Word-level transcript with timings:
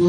Muy 0.00 0.08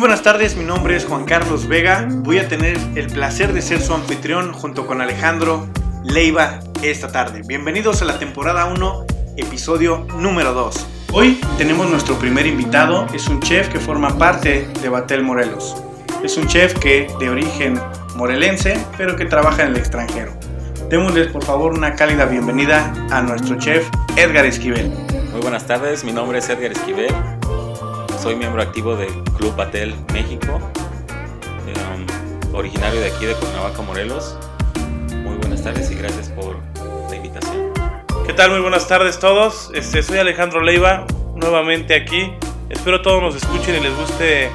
buenas 0.00 0.22
tardes, 0.22 0.54
mi 0.54 0.64
nombre 0.64 0.96
es 0.96 1.06
Juan 1.06 1.24
Carlos 1.24 1.66
Vega. 1.66 2.06
Voy 2.10 2.36
a 2.36 2.46
tener 2.46 2.76
el 2.94 3.06
placer 3.06 3.54
de 3.54 3.62
ser 3.62 3.80
su 3.80 3.94
anfitrión 3.94 4.52
junto 4.52 4.86
con 4.86 5.00
Alejandro 5.00 5.66
Leiva 6.04 6.60
esta 6.82 7.10
tarde. 7.10 7.40
Bienvenidos 7.46 8.02
a 8.02 8.04
la 8.04 8.18
temporada 8.18 8.66
1, 8.66 9.06
episodio 9.38 10.06
número 10.18 10.52
2. 10.52 10.86
Hoy 11.14 11.40
tenemos 11.56 11.88
nuestro 11.88 12.18
primer 12.18 12.46
invitado, 12.46 13.06
es 13.14 13.28
un 13.28 13.40
chef 13.40 13.70
que 13.70 13.80
forma 13.80 14.18
parte 14.18 14.68
de 14.82 14.88
Batel 14.90 15.22
Morelos. 15.22 15.74
Es 16.22 16.36
un 16.36 16.46
chef 16.48 16.78
que 16.78 17.06
de 17.18 17.30
origen 17.30 17.80
morelense, 18.18 18.76
pero 18.98 19.16
que 19.16 19.24
trabaja 19.24 19.62
en 19.62 19.68
el 19.68 19.76
extranjero. 19.78 20.32
Démosles 20.90 21.28
por 21.28 21.42
favor 21.42 21.72
una 21.72 21.94
cálida 21.94 22.26
bienvenida 22.26 22.92
a 23.10 23.22
nuestro 23.22 23.56
chef 23.56 23.88
Edgar 24.16 24.44
Esquivel. 24.44 24.90
Muy 25.32 25.40
buenas 25.40 25.66
tardes, 25.66 26.04
mi 26.04 26.12
nombre 26.12 26.38
es 26.38 26.48
Edgar 26.50 26.72
Esquivel 26.72 27.14
soy 28.18 28.34
miembro 28.34 28.60
activo 28.60 28.96
del 28.96 29.12
Club 29.36 29.54
Batel 29.54 29.94
México, 30.12 30.60
um, 31.94 32.54
originario 32.54 33.00
de 33.00 33.06
aquí 33.06 33.26
de 33.26 33.34
Cuernavaca, 33.34 33.80
Morelos. 33.82 34.36
Muy 35.22 35.36
buenas 35.36 35.62
tardes 35.62 35.90
y 35.90 35.94
gracias 35.94 36.28
por 36.30 36.56
la 37.08 37.16
invitación. 37.16 37.72
¿Qué 38.26 38.32
tal? 38.32 38.50
Muy 38.50 38.60
buenas 38.60 38.88
tardes 38.88 39.20
todos. 39.20 39.70
Este, 39.72 40.02
soy 40.02 40.18
Alejandro 40.18 40.60
Leiva, 40.60 41.06
nuevamente 41.36 41.94
aquí. 41.94 42.32
Espero 42.70 43.00
todos 43.00 43.22
nos 43.22 43.36
escuchen 43.36 43.76
y 43.76 43.80
les 43.80 43.96
guste 43.96 44.50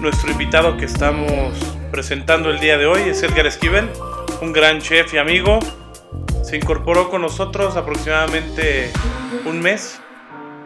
nuestro 0.00 0.30
invitado 0.30 0.76
que 0.78 0.86
estamos 0.86 1.52
presentando 1.94 2.50
el 2.50 2.58
día 2.58 2.76
de 2.76 2.86
hoy. 2.86 3.02
Es 3.02 3.22
Edgar 3.22 3.46
Esquivel, 3.46 3.88
un 4.42 4.52
gran 4.52 4.80
chef 4.80 5.14
y 5.14 5.18
amigo. 5.18 5.60
Se 6.42 6.56
incorporó 6.56 7.08
con 7.08 7.22
nosotros 7.22 7.76
aproximadamente 7.76 8.90
un 9.44 9.60
mes 9.60 10.00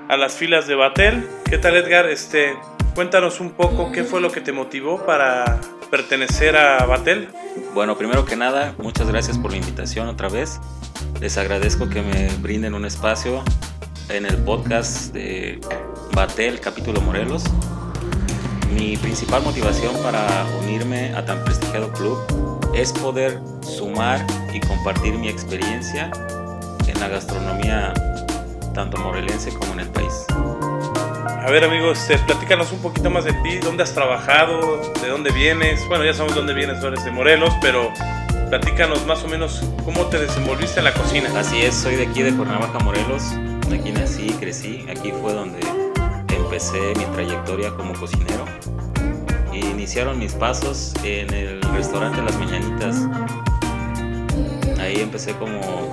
a 0.09 0.17
las 0.17 0.33
filas 0.33 0.67
de 0.67 0.75
Batel. 0.75 1.29
¿Qué 1.45 1.59
tal 1.59 1.77
Edgar? 1.77 2.09
Este, 2.09 2.57
cuéntanos 2.95 3.41
un 3.41 3.51
poco 3.51 3.93
qué 3.93 4.05
fue 4.05 4.23
lo 4.23 4.33
que 4.33 4.41
te 4.41 4.53
motivó 4.53 5.05
para 5.05 5.61
pertenecer 5.91 6.57
a 6.57 6.87
Batel. 6.87 7.29
Bueno, 7.75 7.99
primero 7.99 8.25
que 8.25 8.35
nada, 8.35 8.75
muchas 8.79 9.07
gracias 9.09 9.37
por 9.37 9.51
la 9.51 9.59
invitación 9.59 10.09
otra 10.09 10.31
vez. 10.31 10.59
Les 11.21 11.37
agradezco 11.37 11.91
que 11.91 12.01
me 12.01 12.29
brinden 12.39 12.73
un 12.73 12.87
espacio 12.87 13.45
en 14.09 14.25
el 14.25 14.39
podcast 14.39 15.13
de 15.13 15.61
Batel 16.15 16.59
Capítulo 16.59 17.03
Morelos. 17.03 17.45
Mi 18.73 18.97
principal 18.97 19.43
motivación 19.43 19.95
para 20.03 20.47
unirme 20.63 21.13
a 21.15 21.25
tan 21.25 21.43
prestigiado 21.45 21.91
club 21.93 22.19
es 22.75 22.93
poder 22.93 23.41
sumar 23.63 24.25
y 24.53 24.61
compartir 24.61 25.15
mi 25.15 25.29
experiencia 25.29 26.11
en 26.87 27.01
la 27.01 27.09
gastronomía 27.09 27.93
tanto 28.75 28.97
morelense 28.99 29.51
como 29.55 29.73
en 29.73 29.81
el 29.81 29.89
país. 29.89 30.27
A 30.31 31.51
ver 31.51 31.65
amigos, 31.65 31.99
este, 32.11 32.19
platícanos 32.27 32.71
un 32.73 32.81
poquito 32.81 33.11
más 33.11 33.25
de 33.25 33.33
ti, 33.33 33.59
dónde 33.59 33.83
has 33.83 33.95
trabajado, 33.95 34.83
de 35.01 35.09
dónde 35.09 35.33
vienes. 35.33 35.87
Bueno, 35.89 36.05
ya 36.05 36.13
sabemos 36.13 36.37
dónde 36.37 36.53
vienes, 36.53 36.83
eres 36.85 37.05
de 37.05 37.11
Morelos, 37.11 37.55
pero 37.63 37.91
platícanos 38.51 39.07
más 39.07 39.25
o 39.25 39.29
menos 39.29 39.63
cómo 39.85 40.07
te 40.07 40.19
desenvolviste 40.19 40.81
en 40.81 40.85
la 40.85 40.95
cocina. 40.95 41.31
Así 41.37 41.63
es, 41.63 41.75
soy 41.75 41.97
de 41.97 42.07
aquí 42.07 42.23
de 42.23 42.35
Cuernavaca, 42.35 42.79
Morelos. 42.81 43.23
Aquí 43.73 43.93
nací, 43.93 44.29
crecí, 44.39 44.85
aquí 44.91 45.13
fue 45.21 45.33
donde 45.33 45.61
empecé 46.49 46.95
mi 46.97 47.05
trayectoria 47.13 47.71
como 47.77 47.93
cocinero. 47.93 48.47
Iniciaron 49.53 50.19
mis 50.19 50.33
pasos 50.33 50.95
en 51.05 51.31
el 51.35 51.61
restaurante 51.75 52.23
Las 52.23 52.39
Mañanitas. 52.39 53.07
Ahí 54.81 54.97
empecé 55.01 55.35
como 55.35 55.93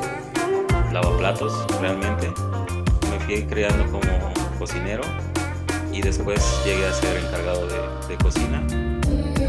lavaplatos 0.94 1.54
realmente 1.82 2.32
fui 3.26 3.44
creando 3.44 3.84
como 3.92 4.34
cocinero 4.58 5.04
y 5.92 6.02
después 6.02 6.42
llegué 6.64 6.86
a 6.86 6.94
ser 6.94 7.18
encargado 7.18 7.68
de, 7.68 8.16
cocina. 8.24 8.66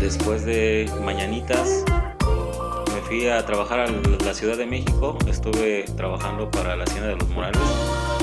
Después 0.00 0.44
de 0.44 0.90
Mañanitas 1.04 1.84
me 2.92 3.00
fui 3.02 3.28
a 3.28 3.46
trabajar 3.46 3.78
a 3.78 3.86
la 3.86 4.34
Ciudad 4.34 4.56
de 4.56 4.66
México, 4.66 5.16
estuve 5.28 5.84
trabajando 5.96 6.50
para 6.50 6.74
la 6.74 6.82
Hacienda 6.82 7.10
de 7.10 7.16
los 7.16 7.28
Morales 7.28 8.15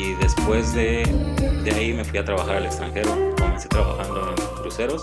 y 0.00 0.14
después 0.14 0.74
de, 0.74 1.02
de 1.64 1.70
ahí 1.72 1.92
me 1.92 2.04
fui 2.04 2.18
a 2.18 2.24
trabajar 2.24 2.56
al 2.56 2.64
extranjero, 2.64 3.10
comencé 3.36 3.68
trabajando 3.68 4.30
en 4.30 4.62
cruceros, 4.62 5.02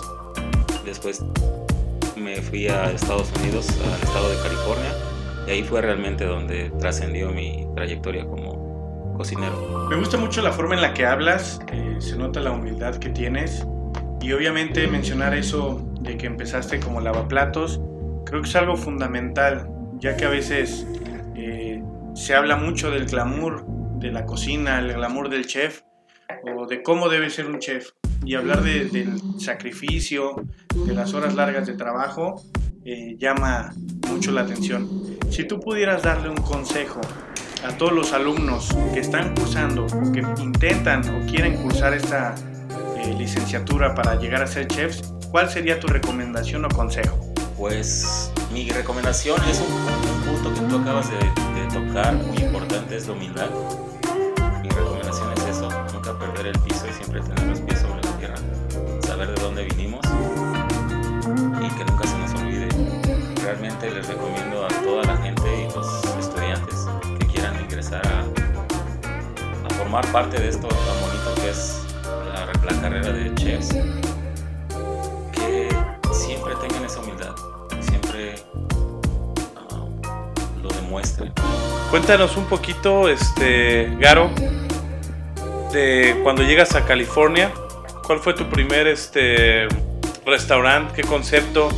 después 0.84 1.24
me 2.16 2.36
fui 2.36 2.66
a 2.66 2.90
Estados 2.90 3.32
Unidos, 3.40 3.68
al 3.68 4.02
estado 4.02 4.28
de 4.28 4.36
California, 4.42 4.92
y 5.46 5.50
ahí 5.52 5.62
fue 5.62 5.82
realmente 5.82 6.24
donde 6.24 6.70
trascendió 6.80 7.30
mi 7.30 7.66
trayectoria 7.76 8.26
como 8.26 9.14
cocinero. 9.16 9.86
Me 9.88 9.96
gusta 9.96 10.16
mucho 10.16 10.42
la 10.42 10.52
forma 10.52 10.74
en 10.74 10.82
la 10.82 10.94
que 10.94 11.06
hablas, 11.06 11.60
eh, 11.72 11.96
se 12.00 12.16
nota 12.16 12.40
la 12.40 12.50
humildad 12.50 12.96
que 12.96 13.10
tienes. 13.10 13.66
Y 14.20 14.32
obviamente 14.32 14.86
mencionar 14.88 15.32
eso 15.34 15.80
de 16.00 16.16
que 16.16 16.26
empezaste 16.26 16.80
como 16.80 17.00
lavaplatos, 17.00 17.80
creo 18.26 18.42
que 18.42 18.48
es 18.48 18.56
algo 18.56 18.76
fundamental, 18.76 19.68
ya 20.00 20.16
que 20.16 20.24
a 20.24 20.28
veces 20.28 20.86
eh, 21.36 21.82
se 22.14 22.34
habla 22.34 22.56
mucho 22.56 22.90
del 22.90 23.06
glamour 23.06 23.64
de 23.98 24.12
la 24.12 24.24
cocina, 24.24 24.78
el 24.78 24.92
glamour 24.94 25.28
del 25.28 25.46
chef 25.46 25.82
o 26.56 26.66
de 26.66 26.82
cómo 26.82 27.08
debe 27.08 27.30
ser 27.30 27.46
un 27.46 27.58
chef 27.58 27.90
y 28.24 28.34
hablar 28.34 28.62
del 28.62 29.20
sacrificio, 29.38 30.36
de 30.74 30.94
las 30.94 31.14
horas 31.14 31.34
largas 31.34 31.66
de 31.66 31.74
trabajo, 31.74 32.42
eh, 32.84 33.16
llama 33.18 33.72
mucho 34.08 34.32
la 34.32 34.42
atención. 34.42 34.88
Si 35.30 35.44
tú 35.44 35.60
pudieras 35.60 36.02
darle 36.02 36.28
un 36.28 36.36
consejo 36.36 37.00
a 37.64 37.76
todos 37.76 37.92
los 37.92 38.12
alumnos 38.12 38.76
que 38.94 39.00
están 39.00 39.34
cursando 39.34 39.86
que 40.12 40.22
intentan 40.42 41.02
o 41.14 41.26
quieren 41.26 41.56
cursar 41.62 41.94
esta 41.94 42.34
eh, 42.98 43.14
licenciatura 43.18 43.94
para 43.94 44.16
llegar 44.16 44.42
a 44.42 44.46
ser 44.46 44.68
chefs, 44.68 45.14
¿cuál 45.30 45.48
sería 45.48 45.80
tu 45.80 45.86
recomendación 45.86 46.64
o 46.64 46.68
consejo? 46.68 47.18
Pues 47.56 48.32
mi 48.52 48.70
recomendación 48.70 49.40
es 49.50 49.60
un, 49.60 49.88
punto 50.24 50.54
que 50.54 50.68
tú 50.68 50.76
acabas 50.78 51.10
de, 51.10 51.18
tocar, 51.72 52.14
muy 52.14 52.38
importante, 52.68 52.96
es 52.96 53.06
la 53.06 53.12
humildad. 53.14 53.48
Mi 54.62 54.68
recomendación 54.68 55.32
es 55.32 55.56
eso, 55.56 55.70
nunca 55.94 56.18
perder 56.18 56.48
el 56.48 56.58
piso 56.60 56.86
y 56.86 56.92
siempre 56.92 57.20
tener 57.22 57.46
los 57.46 57.60
pies 57.60 57.80
sobre 57.80 58.02
la 58.02 58.18
tierra, 58.18 58.36
saber 59.00 59.28
de 59.28 59.42
dónde 59.42 59.64
vinimos 59.64 60.00
y 60.04 61.68
que 61.70 61.84
nunca 61.86 62.06
se 62.06 62.18
nos 62.18 62.34
olvide. 62.34 62.68
Realmente 63.42 63.90
les 63.90 64.06
recomiendo 64.06 64.66
a 64.66 64.68
toda 64.84 65.02
la 65.04 65.16
gente 65.16 65.62
y 65.62 65.74
los 65.74 66.04
estudiantes 66.18 66.86
a, 67.92 68.02
formar 69.78 70.04
parte 70.12 70.38
de 70.38 70.48
esto 70.48 70.68
tan 70.68 71.00
bonito 71.00 71.34
que 71.36 71.48
es 71.48 71.84
la, 72.04 72.80
carrera 72.82 73.12
de 73.12 73.34
chefs, 73.36 73.68
que 75.32 75.68
siempre 76.12 76.54
tengan 76.56 76.84
esa 76.84 77.00
humildad, 77.00 77.34
demuestren. 80.88 81.32
Cuéntanos 81.90 82.36
un 82.36 82.46
poquito, 82.46 83.08
este, 83.08 83.94
Garo, 83.98 84.30
de 85.72 86.18
cuando 86.22 86.42
llegas 86.42 86.74
a 86.74 86.84
California, 86.84 87.52
¿cuál 88.06 88.20
fue 88.20 88.32
tu 88.32 88.48
primer 88.48 88.86
este, 88.86 89.68
restaurante? 90.24 90.94
¿Qué 90.94 91.02
concepto? 91.06 91.68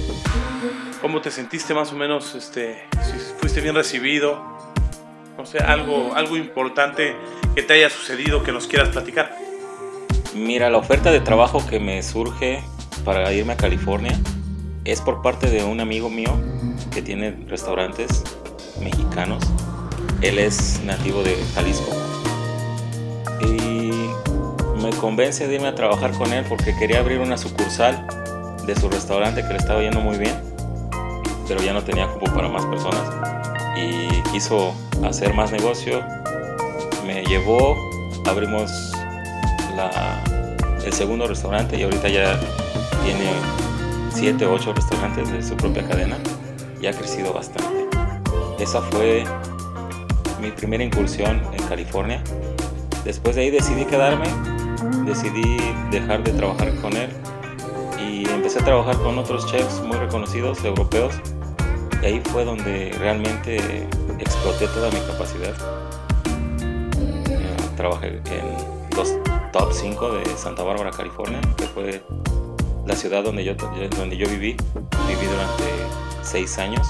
¿Cómo 1.00 1.21
te 1.21 1.31
sentiste 1.31 1.75
más 1.75 1.93
o 1.93 1.97
menos? 1.97 2.34
Este, 2.34 2.84
si 3.03 3.19
fuiste 3.38 3.60
bien 3.60 3.75
recibido 3.75 4.60
no 5.37 5.47
sé, 5.47 5.59
algo, 5.59 6.15
algo 6.15 6.37
importante 6.37 7.16
que 7.54 7.62
te 7.62 7.72
haya 7.72 7.88
sucedido 7.88 8.42
que 8.42 8.53
nos 8.53 8.66
quieras 8.66 8.91
platicar. 8.91 9.34
Mira, 10.34 10.69
la 10.69 10.77
oferta 10.77 11.10
de 11.10 11.21
trabajo 11.21 11.66
que 11.66 11.81
me 11.81 12.03
surge 12.03 12.62
para 13.04 13.32
irme 13.32 13.54
a 13.54 13.56
California 13.56 14.21
es 14.84 15.01
por 15.01 15.22
parte 15.22 15.48
de 15.48 15.65
un 15.65 15.80
amigo 15.80 16.10
mío 16.10 16.33
que 16.92 17.01
tiene 17.01 17.30
restaurantes 17.48 18.22
mexicanos. 18.80 19.42
Él 20.22 20.38
es 20.38 20.80
nativo 20.84 21.22
de 21.22 21.36
Jalisco. 21.54 21.91
Y 23.42 24.10
me 24.82 24.91
convence 25.00 25.47
de 25.47 25.54
irme 25.54 25.68
a 25.68 25.74
trabajar 25.74 26.12
con 26.12 26.32
él 26.32 26.44
porque 26.48 26.74
quería 26.77 27.00
abrir 27.00 27.21
una 27.21 27.36
sucursal 27.36 28.06
de 28.66 28.74
su 28.74 28.88
restaurante 28.88 29.42
que 29.42 29.48
le 29.48 29.56
estaba 29.56 29.80
yendo 29.80 30.00
muy 30.00 30.18
bien, 30.18 30.34
pero 31.48 31.62
ya 31.62 31.72
no 31.72 31.82
tenía 31.82 32.06
cupo 32.09 32.27
para 32.32 32.48
más 32.48 32.65
personas. 32.66 33.03
Y 33.77 34.09
quiso 34.30 34.74
hacer 35.04 35.34
más 35.34 35.53
negocio. 35.53 36.03
Me 37.06 37.24
llevó, 37.24 37.77
abrimos 38.27 38.71
el 40.84 40.92
segundo 40.92 41.27
restaurante 41.27 41.78
y 41.78 41.82
ahorita 41.82 42.09
ya 42.09 42.38
tiene 43.04 43.30
7 44.10 44.44
o 44.47 44.53
8 44.53 44.72
restaurantes 44.74 45.32
de 45.32 45.42
su 45.42 45.56
propia 45.56 45.86
cadena 45.86 46.16
y 46.80 46.86
ha 46.86 46.92
crecido 46.92 47.32
bastante. 47.32 47.79
Esa 48.60 48.80
fue 48.83 49.24
mi 50.41 50.51
primera 50.51 50.84
incursión 50.84 51.42
en 51.53 51.62
California. 51.66 52.22
Después 53.04 53.34
de 53.34 53.42
ahí 53.42 53.51
decidí 53.51 53.84
quedarme, 53.86 54.28
decidí 55.04 55.57
dejar 55.91 56.22
de 56.22 56.33
trabajar 56.33 56.74
con 56.77 56.97
él 56.97 57.10
y 57.98 58.28
empecé 58.28 58.60
a 58.60 58.65
trabajar 58.65 58.97
con 58.98 59.18
otros 59.18 59.47
chefs 59.47 59.80
muy 59.83 59.97
reconocidos 59.97 60.62
europeos 60.65 61.21
ahí 62.03 62.21
fue 62.30 62.45
donde 62.45 62.95
realmente 62.98 63.86
exploté 64.18 64.66
toda 64.68 64.91
mi 64.91 65.01
capacidad. 65.01 65.54
Eh, 67.28 67.56
trabajé 67.77 68.21
en 68.30 68.97
los 68.97 69.15
top 69.53 69.72
5 69.72 70.13
de 70.13 70.36
Santa 70.36 70.63
Bárbara, 70.63 70.91
California, 70.91 71.41
que 71.56 71.65
fue 71.66 72.03
la 72.86 72.95
ciudad 72.95 73.24
donde 73.24 73.45
yo, 73.45 73.54
donde 73.54 74.16
yo 74.16 74.28
viví. 74.28 74.56
Viví 75.09 75.27
durante 75.27 75.65
6 76.22 76.59
años. 76.59 76.89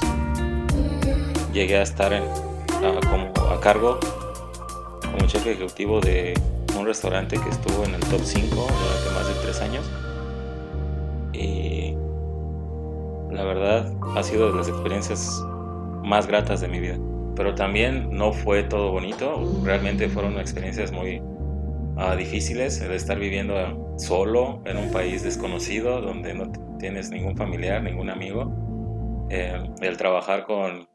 Llegué 1.53 1.79
a 1.79 1.83
estar 1.83 2.13
a, 2.15 2.21
como 3.09 3.33
a 3.51 3.61
cargo 3.61 3.99
como 5.11 5.29
jefe 5.29 5.53
ejecutivo 5.53 6.01
de 6.01 6.35
un 6.79 6.87
restaurante 6.87 7.37
que 7.39 7.49
estuvo 7.49 7.85
en 7.85 7.95
el 7.95 8.01
top 8.03 8.21
5 8.23 8.55
durante 8.55 9.11
más 9.15 9.29
de 9.29 9.35
3 9.43 9.61
años. 9.61 9.91
Y 11.33 11.95
la 13.35 13.45
verdad 13.45 13.93
ha 14.17 14.23
sido 14.23 14.51
de 14.51 14.59
las 14.59 14.69
experiencias 14.69 15.43
más 16.05 16.27
gratas 16.27 16.61
de 16.61 16.69
mi 16.69 16.81
vida. 16.81 16.99
Pero 17.37 17.55
también 17.55 18.11
no 18.11 18.33
fue 18.33 18.63
todo 18.63 18.93
bonito, 18.93 19.43
realmente 19.65 20.09
fueron 20.09 20.39
experiencias 20.39 20.93
muy 20.93 21.21
uh, 21.21 22.17
difíciles 22.17 22.81
el 22.81 22.93
estar 22.93 23.19
viviendo 23.19 23.95
solo 23.99 24.61
en 24.67 24.77
un 24.77 24.91
país 24.91 25.23
desconocido 25.23 26.01
donde 26.01 26.35
no 26.35 26.51
tienes 26.79 27.11
ningún 27.11 27.37
familiar, 27.37 27.83
ningún 27.83 28.11
amigo. 28.11 28.53
Eh, 29.31 29.63
el 29.81 29.97
trabajar 29.97 30.45
con 30.45 30.90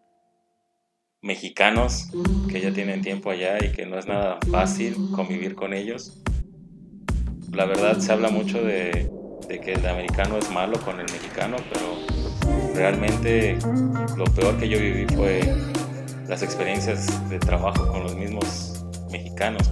mexicanos 1.25 2.10
que 2.48 2.62
ya 2.62 2.72
tienen 2.72 3.01
tiempo 3.01 3.31
allá 3.31 3.57
y 3.63 3.72
que 3.72 3.86
no 3.86 3.98
es 3.98 4.06
nada 4.06 4.38
fácil 4.51 4.95
convivir 5.12 5.56
con 5.56 5.74
ellos. 5.74 6.22
La 7.51 7.66
verdad 7.66 7.98
se 7.98 8.12
habla 8.12 8.30
mucho 8.30 8.62
de, 8.62 9.10
de 9.50 9.60
que 9.60 9.74
el 9.74 9.86
americano 9.88 10.38
es 10.38 10.51
malo 10.51 10.80
con 10.81 11.00
el 11.00 11.07
mexicano, 11.12 11.57
pero 11.74 12.75
realmente 12.75 13.57
lo 14.16 14.25
peor 14.25 14.57
que 14.57 14.69
yo 14.69 14.80
viví 14.80 15.07
fue 15.16 15.42
las 16.27 16.44
experiencias 16.44 17.28
de 17.30 17.39
trabajo 17.39 17.88
con 17.88 18.04
los 18.04 18.16
mismos 18.16 18.86
mexicanos, 19.12 19.71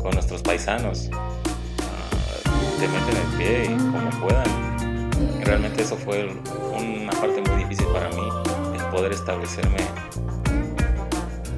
con 0.00 0.12
nuestros 0.12 0.42
paisanos. 0.42 1.10
Ah, 1.12 2.78
te 2.78 2.86
meten 2.86 3.16
el 3.16 3.38
pie 3.38 3.64
y 3.64 3.76
como 3.76 4.10
puedan. 4.20 5.40
realmente 5.44 5.82
eso 5.82 5.96
fue 5.96 6.28
una 6.78 7.12
parte 7.12 7.42
muy 7.50 7.64
difícil 7.64 7.86
para 7.86 8.08
mí, 8.10 8.28
el 8.78 8.84
poder 8.90 9.12
establecerme 9.12 9.78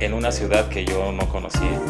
en 0.01 0.15
una 0.15 0.33
ciudad 0.33 0.69
que 0.69 0.85
yo 0.85 1.13
no 1.13 1.29
conocía. 1.29 1.81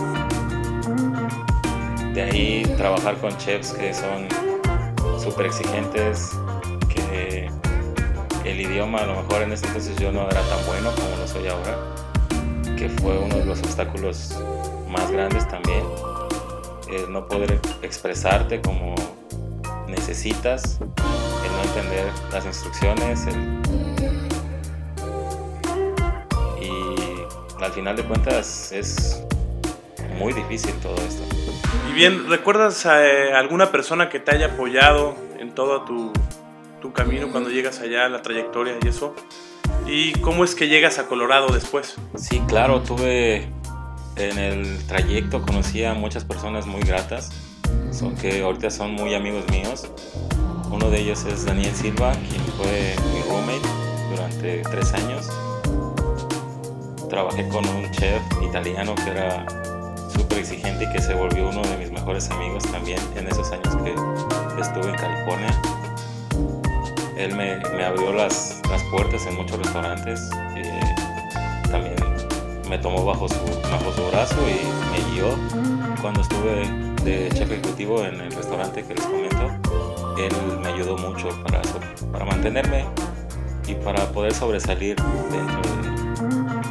De 2.12 2.22
ahí 2.22 2.62
trabajar 2.76 3.16
con 3.16 3.36
chefs 3.38 3.72
que 3.72 3.92
son 3.92 4.28
súper 5.18 5.46
exigentes, 5.46 6.30
que 6.88 7.48
el 8.44 8.60
idioma 8.60 8.98
a 8.98 9.06
lo 9.06 9.16
mejor 9.22 9.42
en 9.42 9.52
ese 9.52 9.66
entonces 9.66 9.96
yo 9.96 10.12
no 10.12 10.28
era 10.28 10.42
tan 10.42 10.64
bueno 10.66 10.90
como 10.94 11.16
lo 11.16 11.26
soy 11.26 11.48
ahora, 11.48 11.76
que 12.76 12.88
fue 12.88 13.18
uno 13.18 13.36
de 13.36 13.44
los 13.46 13.60
obstáculos 13.60 14.38
más 14.88 15.10
grandes 15.10 15.48
también, 15.48 15.82
el 16.88 17.10
no 17.10 17.26
poder 17.26 17.58
expresarte 17.82 18.60
como 18.60 18.94
necesitas, 19.88 20.78
el 20.80 21.52
no 21.52 21.62
entender 21.64 22.06
las 22.32 22.44
instrucciones, 22.44 23.26
el 23.26 23.60
al 27.64 27.72
final 27.72 27.96
de 27.96 28.04
cuentas 28.04 28.72
es 28.72 29.22
muy 30.18 30.32
difícil 30.32 30.72
todo 30.82 30.96
esto. 30.96 31.22
Y 31.90 31.94
bien, 31.94 32.28
¿recuerdas 32.28 32.86
a 32.86 33.04
eh, 33.06 33.32
alguna 33.32 33.72
persona 33.72 34.08
que 34.08 34.20
te 34.20 34.32
haya 34.32 34.52
apoyado 34.54 35.16
en 35.38 35.54
todo 35.54 35.82
tu, 35.82 36.12
tu 36.82 36.92
camino 36.92 37.30
cuando 37.32 37.50
llegas 37.50 37.80
allá, 37.80 38.08
la 38.08 38.22
trayectoria 38.22 38.74
y 38.82 38.88
eso? 38.88 39.14
¿Y 39.86 40.12
cómo 40.20 40.44
es 40.44 40.54
que 40.54 40.68
llegas 40.68 40.98
a 40.98 41.06
Colorado 41.06 41.48
después? 41.52 41.96
Sí, 42.16 42.42
claro, 42.46 42.82
tuve 42.82 43.48
en 44.16 44.38
el 44.38 44.86
trayecto 44.86 45.42
conocí 45.42 45.84
a 45.84 45.94
muchas 45.94 46.24
personas 46.24 46.66
muy 46.66 46.82
gratas, 46.82 47.30
son 47.90 48.14
que 48.14 48.42
ahorita 48.42 48.70
son 48.70 48.92
muy 48.92 49.14
amigos 49.14 49.44
míos. 49.50 49.88
Uno 50.70 50.90
de 50.90 51.00
ellos 51.00 51.24
es 51.24 51.46
Daniel 51.46 51.74
Silva, 51.74 52.12
quien 52.12 52.42
fue 52.56 52.94
mi 53.12 53.22
roommate 53.22 53.68
durante 54.10 54.62
tres 54.70 54.92
años 54.94 55.30
trabajé 57.14 57.46
con 57.48 57.64
un 57.68 57.88
chef 57.92 58.20
italiano 58.42 58.92
que 58.96 59.10
era 59.10 59.46
súper 60.12 60.38
exigente 60.38 60.82
y 60.82 60.90
que 60.90 61.00
se 61.00 61.14
volvió 61.14 61.48
uno 61.48 61.62
de 61.62 61.76
mis 61.76 61.92
mejores 61.92 62.28
amigos 62.28 62.64
también 62.72 62.98
en 63.14 63.28
esos 63.28 63.52
años 63.52 63.76
que 63.76 64.60
estuve 64.60 64.88
en 64.88 64.96
California. 64.96 65.62
Él 67.16 67.36
me, 67.36 67.84
abrió 67.84 68.12
las, 68.12 68.60
las, 68.68 68.82
puertas 68.90 69.24
en 69.26 69.36
muchos 69.36 69.58
restaurantes. 69.58 70.28
Y 70.56 71.70
también 71.70 71.94
me 72.68 72.78
tomó 72.78 73.04
bajo 73.04 73.28
su, 73.28 73.38
bajo 73.70 73.92
su 73.92 74.04
brazo 74.10 74.40
y 74.48 74.90
me 74.90 75.14
guió. 75.14 75.28
Cuando 76.02 76.20
estuve 76.20 76.68
de 77.04 77.28
chef 77.28 77.48
ejecutivo 77.48 78.04
en 78.04 78.22
el 78.22 78.32
restaurante 78.32 78.82
que 78.82 78.92
les 78.92 79.04
comento, 79.04 79.52
él 80.18 80.58
me 80.60 80.68
ayudó 80.68 80.96
mucho 80.96 81.28
para, 81.44 81.62
para 82.10 82.24
mantenerme 82.24 82.86
y 83.68 83.74
para 83.76 84.04
poder 84.10 84.34
sobresalir 84.34 84.96
dentro 85.30 85.62
de 85.62 86.03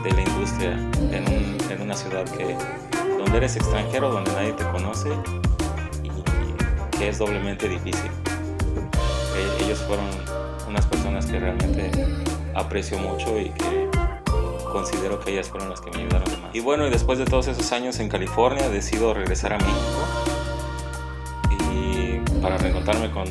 de 0.04 0.12
la 0.12 0.22
industria 0.22 0.72
en, 1.12 1.26
en, 1.72 1.82
una 1.82 1.96
ciudad 1.96 2.26
que, 2.26 2.58
donde 3.18 3.38
eres 3.38 3.56
extranjero, 3.56 4.12
donde 4.12 4.32
nadie 4.34 4.54
te 4.54 4.64
conoce 4.66 5.10
y 6.04 6.98
que 6.98 7.10
es 7.10 7.18
doblemente 7.18 7.70
difícil. 7.70 8.12
E, 9.36 9.64
ellos 9.64 9.80
fueron 9.88 10.06
unas 10.68 10.86
personas 10.86 11.26
que 11.26 11.40
realmente 11.40 11.92
aprecio 12.54 12.98
mucho 13.00 13.40
y 13.40 13.50
que 13.52 13.90
considero 14.72 15.20
que 15.20 15.32
ellas 15.32 15.50
fueron 15.50 15.70
las 15.70 15.82
que 15.82 15.92
me 15.92 16.00
ayudaron 16.00 16.42
más. 16.42 16.54
Y 16.54 16.60
bueno, 16.60 16.86
y 16.88 16.90
después 16.90 17.20
de 17.20 17.26
todos 17.26 17.48
esos 17.48 17.72
años 17.72 18.00
en 18.00 18.10
California, 18.10 18.70
decido 18.70 19.14
regresar 19.14 19.54
a 19.54 19.58
México 19.58 20.02
y 21.72 22.20
para 22.42 22.58
reencontrarme 22.58 23.12
con 23.12 23.26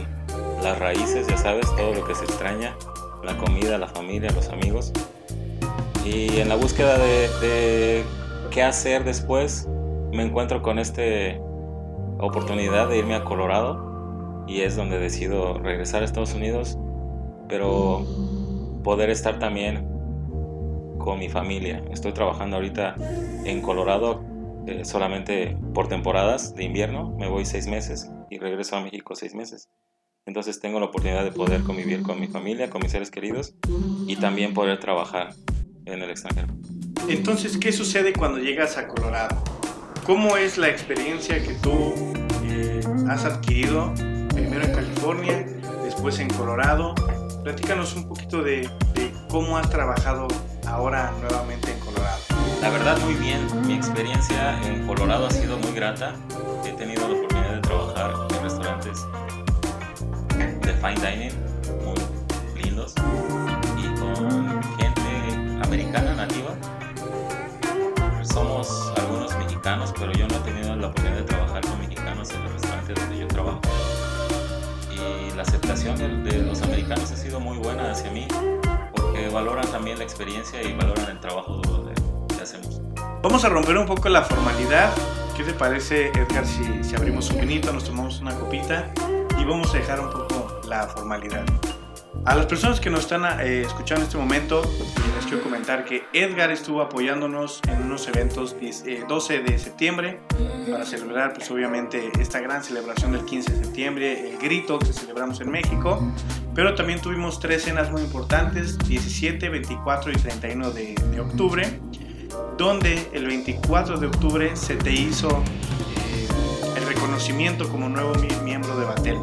las 0.62 0.78
raíces, 0.78 1.26
ya 1.26 1.36
sabes, 1.36 1.66
todo 1.76 1.92
lo 1.94 2.04
que 2.04 2.14
se 2.14 2.24
extraña, 2.24 2.76
la 3.22 3.36
comida, 3.36 3.76
la 3.76 3.88
familia, 3.88 4.30
los 4.30 4.48
amigos. 4.48 4.92
Y 6.04 6.40
en 6.40 6.48
la 6.48 6.56
búsqueda 6.56 6.98
de, 6.98 8.02
qué 8.50 8.62
hacer 8.62 9.04
después, 9.04 9.68
me 10.12 10.24
encuentro 10.24 10.60
con 10.60 10.80
esta 10.80 11.02
oportunidad 12.18 12.88
de 12.88 12.98
irme 12.98 13.14
a 13.14 13.22
Colorado 13.22 14.44
y 14.48 14.62
es 14.62 14.74
donde 14.74 14.98
decido 14.98 15.58
regresar 15.58 16.02
a 16.02 16.04
Estados 16.04 16.34
Unidos, 16.34 16.76
pero 17.48 18.04
poder 18.82 19.10
estar 19.10 19.38
también 19.38 19.86
con 20.98 21.20
mi 21.20 21.28
familia. 21.28 21.84
Estoy 21.92 22.12
trabajando 22.12 22.56
ahorita 22.56 22.96
en 23.44 23.62
Colorado 23.62 24.24
eh, 24.66 24.84
solamente 24.84 25.56
por 25.72 25.86
temporadas 25.86 26.54
de 26.56 26.64
invierno, 26.64 27.14
me 27.16 27.28
voy 27.28 27.44
seis 27.44 27.68
meses 27.68 28.10
y 28.28 28.38
regreso 28.38 28.76
a 28.76 28.80
México 28.80 29.14
seis 29.14 29.36
meses. 29.36 29.68
Entonces 30.26 30.60
tengo 30.60 30.80
la 30.80 30.86
oportunidad 30.86 31.22
de 31.24 31.32
poder 31.32 31.62
convivir 31.62 32.02
con 32.02 32.20
mi 32.20 32.26
familia, 32.26 32.70
con 32.70 32.82
mis 32.82 32.90
seres 32.90 33.10
queridos 33.10 33.54
y 34.08 34.16
también 34.16 34.52
poder 34.52 34.80
trabajar 34.80 35.30
en 35.86 36.02
el 36.02 36.10
extranjero. 36.10 36.48
Entonces, 37.08 37.56
¿qué 37.56 37.72
sucede 37.72 38.12
cuando 38.12 38.38
llegas 38.38 38.76
a 38.78 38.86
Colorado? 38.88 39.42
¿Cómo 40.04 40.36
es 40.36 40.58
la 40.58 40.68
experiencia 40.68 41.42
que 41.42 41.54
tú 41.54 41.94
eh, 42.44 42.80
has 43.08 43.24
adquirido 43.24 43.92
primero 44.34 44.64
en 44.64 44.72
California, 44.72 45.46
después 45.84 46.18
en 46.18 46.28
Colorado? 46.30 46.94
Platícanos 47.42 47.94
un 47.96 48.08
poquito 48.08 48.42
de, 48.42 48.68
de 48.94 49.12
cómo 49.28 49.58
has 49.58 49.68
trabajado 49.70 50.28
ahora 50.66 51.12
nuevamente 51.20 51.72
en 51.72 51.80
Colorado. 51.80 52.18
La 52.60 52.70
verdad 52.70 52.96
muy 53.00 53.14
bien, 53.14 53.40
mi 53.66 53.74
experiencia 53.74 54.60
en 54.64 54.86
Colorado 54.86 55.26
ha 55.26 55.30
sido 55.30 55.58
muy 55.58 55.72
grata. 55.72 56.14
He 56.64 56.72
tenido 56.72 57.08
la 57.08 57.14
oportunidad 57.14 57.54
de 57.56 57.60
trabajar 57.60 58.14
en 58.30 58.42
restaurantes 58.42 59.06
de 60.38 60.72
fine 60.74 61.00
dining 61.00 61.32
muy 61.84 62.62
lindos 62.62 62.94
y 63.76 64.00
con 64.00 64.61
americana 65.92 66.14
nativa. 66.14 66.54
Somos 68.22 68.92
algunos 68.96 69.36
mexicanos, 69.36 69.92
pero 69.98 70.12
yo 70.12 70.26
no 70.26 70.36
he 70.36 70.40
tenido 70.40 70.74
la 70.76 70.86
oportunidad 70.88 71.18
de 71.18 71.24
trabajar 71.24 71.60
con 71.62 71.78
mexicanos 71.80 72.30
en 72.30 72.42
el 72.42 72.52
restaurante 72.52 72.94
donde 72.94 73.18
yo 73.18 73.28
trabajo. 73.28 73.60
Y 74.90 75.36
la 75.36 75.42
aceptación 75.42 75.96
de, 76.24 76.38
los 76.38 76.62
americanos 76.62 77.10
ha 77.10 77.16
sido 77.16 77.40
muy 77.40 77.58
buena 77.58 77.90
hacia 77.90 78.10
mí, 78.10 78.26
porque 78.94 79.28
valoran 79.28 79.66
también 79.66 79.98
la 79.98 80.04
experiencia 80.04 80.62
y 80.62 80.72
valoran 80.72 81.10
el 81.10 81.20
trabajo 81.20 81.54
duro 81.56 81.92
que 82.28 82.42
hacemos. 82.42 82.80
Vamos 83.22 83.44
a 83.44 83.48
romper 83.48 83.76
un 83.76 83.86
poco 83.86 84.08
la 84.08 84.22
formalidad. 84.22 84.90
¿Qué 85.36 85.44
te 85.44 85.52
parece, 85.52 86.08
Edgar, 86.08 86.46
si, 86.46 86.84
si 86.84 86.94
abrimos 86.94 87.30
un 87.30 87.40
vinito, 87.40 87.72
nos 87.72 87.84
tomamos 87.84 88.20
una 88.20 88.34
copita 88.34 88.90
y 89.38 89.44
vamos 89.44 89.74
a 89.74 89.78
dejar 89.78 90.00
un 90.00 90.10
poco 90.10 90.60
la 90.66 90.86
formalidad? 90.88 91.44
A 92.24 92.36
las 92.36 92.46
personas 92.46 92.78
que 92.78 92.88
nos 92.88 93.00
están 93.00 93.24
eh, 93.40 93.62
escuchando 93.62 94.02
en 94.02 94.06
este 94.06 94.16
momento, 94.16 94.62
les 95.16 95.26
quiero 95.26 95.42
comentar 95.42 95.84
que 95.84 96.04
Edgar 96.12 96.52
estuvo 96.52 96.80
apoyándonos 96.80 97.60
en 97.66 97.82
unos 97.82 98.06
eventos 98.06 98.54
12 98.54 99.34
eh, 99.34 99.42
de 99.42 99.58
septiembre 99.58 100.20
para 100.70 100.84
celebrar, 100.86 101.32
pues 101.32 101.50
obviamente, 101.50 102.12
esta 102.20 102.38
gran 102.38 102.62
celebración 102.62 103.10
del 103.10 103.24
15 103.24 103.52
de 103.52 103.64
septiembre, 103.64 104.30
el 104.30 104.38
grito 104.38 104.78
que 104.78 104.92
celebramos 104.92 105.40
en 105.40 105.50
México. 105.50 106.00
Pero 106.54 106.76
también 106.76 107.00
tuvimos 107.00 107.40
tres 107.40 107.64
cenas 107.64 107.90
muy 107.90 108.02
importantes, 108.02 108.78
17, 108.78 109.48
24 109.48 110.12
y 110.12 110.14
31 110.14 110.70
de, 110.70 110.94
de 110.94 111.20
octubre, 111.20 111.80
donde 112.56 113.10
el 113.12 113.26
24 113.26 113.98
de 113.98 114.06
octubre 114.06 114.54
se 114.54 114.76
te 114.76 114.92
hizo 114.92 115.28
eh, 115.28 116.28
el 116.76 116.86
reconocimiento 116.86 117.68
como 117.68 117.88
nuevo 117.88 118.12
miembro 118.44 118.78
de 118.78 118.84
Batel. 118.84 119.18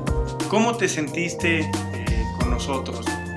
¿Cómo 0.50 0.76
te 0.76 0.90
sentiste 0.90 1.70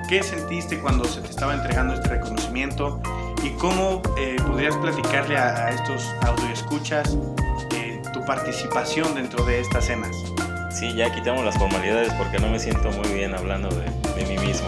¿Qué 0.09 0.21
sentiste 0.21 0.79
cuando 0.81 1.05
se 1.05 1.21
te 1.21 1.29
estaba 1.29 1.53
entregando 1.53 1.93
este 1.93 2.09
reconocimiento? 2.09 3.01
¿Y 3.41 3.51
cómo 3.51 4.01
eh, 4.17 4.35
podrías 4.45 4.75
platicarle 4.75 5.37
a, 5.37 5.69
estos 5.69 6.05
audioescuchas 6.23 7.17
eh, 7.71 8.01
tu 8.11 8.23
participación 8.25 9.15
dentro 9.15 9.45
de 9.45 9.61
estas 9.61 9.85
cenas? 9.85 10.13
Sí, 10.71 10.93
ya 10.93 11.09
quitamos 11.15 11.45
las 11.45 11.57
formalidades 11.57 12.11
porque 12.15 12.37
no 12.39 12.49
me 12.49 12.59
siento 12.59 12.91
muy 12.91 13.07
bien 13.13 13.33
hablando 13.33 13.69
de, 13.69 14.25
mí 14.25 14.37
mismo. 14.45 14.67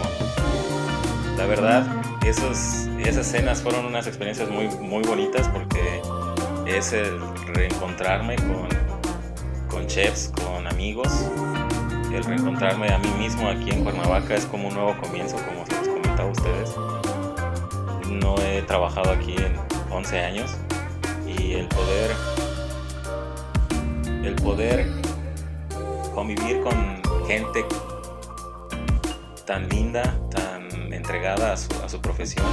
La 1.36 1.44
verdad, 1.44 1.86
esos, 2.24 2.88
esas 2.98 3.26
cenas 3.26 3.60
fueron 3.60 3.84
unas 3.84 4.06
experiencias 4.06 4.48
muy, 4.48 4.68
muy 4.68 5.04
bonitas 5.04 5.48
porque 5.48 6.00
es 6.66 6.94
el 6.94 7.20
reencontrarme 7.48 8.36
con, 8.36 8.68
con 9.68 9.86
chefs, 9.86 10.32
con 10.34 10.66
amigos, 10.66 11.12
el 12.16 12.24
reencontrarme 12.24 12.88
a 12.88 12.98
mí 12.98 13.10
mismo 13.18 13.46
aquí 13.48 13.70
en 13.70 13.84
Cuernavaca 13.84 14.34
es 14.34 14.46
como 14.46 14.68
un 14.68 14.74
nuevo 14.74 14.96
comienzo, 15.02 15.36
como 15.36 15.64
les 15.68 15.88
comentaba 15.88 16.28
a 16.28 16.32
ustedes. 16.32 16.74
No 18.08 18.36
he 18.38 18.62
trabajado 18.62 19.10
aquí 19.10 19.34
en 19.36 19.54
11 19.90 20.20
años 20.20 20.56
y 21.26 21.52
el 21.52 21.68
poder, 21.68 22.10
el 24.24 24.34
poder 24.36 24.86
convivir 26.14 26.62
con 26.62 27.02
gente 27.26 27.66
tan 29.44 29.68
linda, 29.68 30.18
tan 30.30 30.92
entregada 30.92 31.52
a 31.52 31.56
su, 31.56 32.00
profesión, 32.00 32.46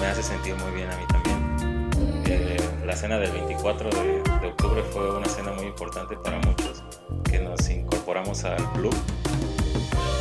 me 0.00 0.06
hace 0.06 0.22
sentir 0.22 0.56
muy 0.56 0.72
bien 0.72 0.90
a 0.90 0.96
mí 0.96 1.04
también. 1.08 2.24
Eh, 2.26 2.56
la 2.86 2.96
cena 2.96 3.18
del 3.18 3.32
24 3.32 3.90
de, 3.90 4.22
de 4.40 4.46
octubre 4.46 4.82
fue 4.82 5.14
una 5.14 5.28
cena 5.28 5.52
muy 5.52 5.66
importante 5.66 6.16
para 6.16 6.38
muchos 6.38 6.82
que 7.22 7.40
nos 7.40 7.68
incorporamos 7.70 8.44
al 8.44 8.62
club 8.72 8.94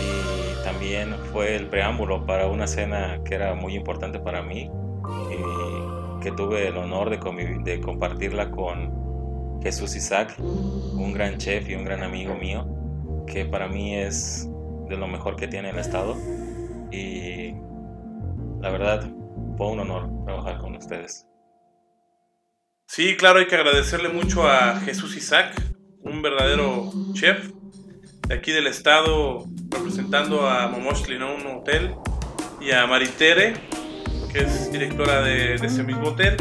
y 0.02 0.64
también 0.64 1.16
fue 1.32 1.56
el 1.56 1.68
preámbulo 1.68 2.26
para 2.26 2.48
una 2.48 2.68
cena 2.68 3.22
que 3.26 3.36
era 3.36 3.56
muy 3.56 3.76
importante 3.76 4.20
para 4.20 4.42
mí 4.42 4.70
y 5.32 6.22
que 6.22 6.32
tuve 6.32 6.68
el 6.68 6.78
honor 6.78 7.10
de, 7.10 7.62
de 7.64 7.82
compartirla 7.82 8.52
con 8.52 9.62
Jesús 9.62 9.96
Isaac, 9.96 10.36
un 10.40 11.14
gran 11.14 11.38
chef 11.38 11.70
y 11.70 11.76
un 11.76 11.86
gran 11.86 12.04
amigo 12.04 12.36
mío, 12.36 12.68
que 13.28 13.46
para 13.46 13.68
mí 13.68 13.96
es 13.96 14.50
de 14.90 14.98
lo 14.98 15.08
mejor 15.08 15.36
que 15.36 15.48
tiene 15.48 15.70
el 15.70 15.80
estado 15.80 16.16
y 16.92 17.54
la 18.62 18.70
verdad 18.70 19.10
fue 19.58 19.68
un 19.68 19.80
honor 19.80 20.10
trabajar 20.26 20.60
con 20.60 20.76
ustedes. 20.76 21.28
Sí, 22.88 23.16
claro, 23.18 23.40
hay 23.40 23.48
que 23.48 23.56
agradecerle 23.56 24.10
mucho 24.10 24.48
a 24.48 24.80
Jesús 24.82 25.16
Isaac, 25.18 25.56
un 26.04 26.22
verdadero 26.22 26.92
chef 27.14 27.52
de 28.28 28.36
aquí 28.36 28.52
del 28.52 28.68
estado 28.68 29.46
representando 29.70 30.48
a 30.48 30.68
Momoshli, 30.68 31.18
¿no? 31.18 31.36
Un 31.36 31.48
hotel, 31.48 31.96
y 32.64 32.72
a 32.72 32.88
Maritere, 32.88 33.54
que 34.32 34.40
es 34.40 34.72
directora 34.72 35.22
de, 35.22 35.56
ese 35.56 35.84
mismo 35.84 36.10
hotel. 36.10 36.38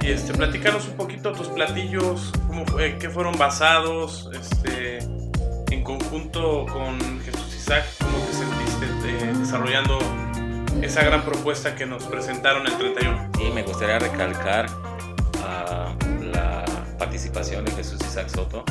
Y 0.00 0.10
este, 0.10 0.32
platicarnos 0.32 0.86
un 0.86 0.96
poquito 0.96 1.32
tus 1.32 1.48
platillos, 1.48 2.32
cómo 2.46 2.64
fue, 2.66 2.96
qué 2.98 3.10
fueron 3.10 3.36
basados, 3.36 4.30
este, 4.32 4.98
en 5.70 5.82
conjunto 5.82 6.64
con 6.66 7.20
Jesús 7.20 7.54
Isaac, 7.56 7.84
cómo 7.98 8.18
te 8.24 8.32
sentiste 8.32 9.38
desarrollando 9.38 9.98
esa 10.80 11.02
gran 11.02 11.24
propuesta 11.24 11.74
que 11.74 11.84
nos 11.84 12.04
presentaron 12.04 12.66
el 12.66 12.78
31. 12.78 13.30
Sí, 13.36 13.44
me 13.52 13.62
gustaría 13.64 13.98
recalcar 13.98 14.66
participación 16.98 17.64
de 17.64 17.70
Jesús 17.72 17.98
Isaac 18.04 18.28
Soto, 18.28 18.64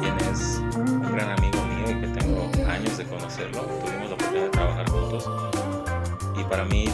quien 0.00 0.16
es 0.32 0.60
un 0.76 1.12
gran 1.12 1.30
amigo 1.30 1.62
mío 1.66 1.90
y 1.90 2.00
que 2.00 2.06
tengo 2.18 2.50
años 2.68 2.96
de 2.96 3.04
conocerlo. 3.04 3.60
Tuvimos 3.84 4.08
la 4.08 4.14
oportunidad 4.14 4.44
de 4.44 4.50
trabajar 4.50 4.88
juntos 4.88 5.30
y 6.40 6.44
para 6.44 6.64
mí 6.64 6.86